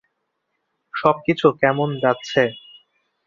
সবকিছু 0.93 1.47
কেমন 1.61 1.89
যাচ্ছে? 2.03 2.41